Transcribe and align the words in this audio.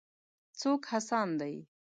څوک 0.59 0.81
هڅاند 0.91 1.33
دی. 1.39 1.55